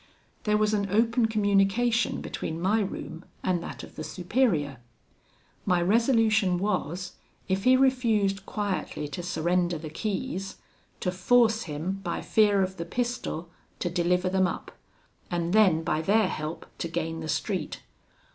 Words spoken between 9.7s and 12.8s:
the keys, to force him, by fear of